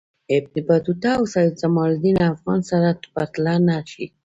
[0.35, 4.05] ابن بطوطه او سیدجماالدین افغان سره پرتله نه شي.